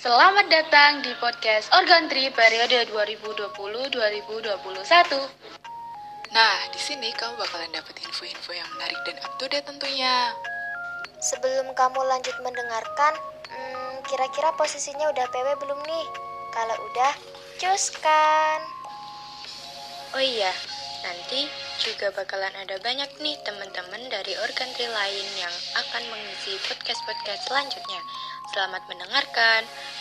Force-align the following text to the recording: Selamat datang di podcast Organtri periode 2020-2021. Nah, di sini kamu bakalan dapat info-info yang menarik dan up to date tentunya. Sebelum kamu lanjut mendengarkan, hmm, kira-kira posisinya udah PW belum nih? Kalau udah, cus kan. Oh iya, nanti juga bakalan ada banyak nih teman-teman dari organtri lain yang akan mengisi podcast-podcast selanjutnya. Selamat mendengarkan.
Selamat 0.00 0.48
datang 0.48 1.04
di 1.04 1.12
podcast 1.20 1.68
Organtri 1.76 2.32
periode 2.32 2.88
2020-2021. 2.88 4.48
Nah, 6.32 6.56
di 6.72 6.80
sini 6.80 7.12
kamu 7.12 7.36
bakalan 7.36 7.68
dapat 7.68 8.00
info-info 8.08 8.56
yang 8.56 8.64
menarik 8.80 8.96
dan 9.04 9.20
up 9.20 9.36
to 9.36 9.44
date 9.52 9.68
tentunya. 9.68 10.32
Sebelum 11.20 11.76
kamu 11.76 12.00
lanjut 12.00 12.32
mendengarkan, 12.40 13.12
hmm, 13.52 14.00
kira-kira 14.08 14.56
posisinya 14.56 15.04
udah 15.12 15.26
PW 15.28 15.68
belum 15.68 15.80
nih? 15.84 16.06
Kalau 16.56 16.80
udah, 16.80 17.12
cus 17.60 17.92
kan. 18.00 18.60
Oh 20.16 20.24
iya, 20.24 20.56
nanti 21.04 21.44
juga 21.76 22.08
bakalan 22.16 22.56
ada 22.56 22.80
banyak 22.80 23.20
nih 23.20 23.36
teman-teman 23.44 24.00
dari 24.08 24.32
organtri 24.48 24.88
lain 24.88 25.28
yang 25.36 25.52
akan 25.76 26.02
mengisi 26.08 26.56
podcast-podcast 26.64 27.52
selanjutnya. 27.52 28.00
Selamat 28.50 28.82
mendengarkan. 28.90 29.62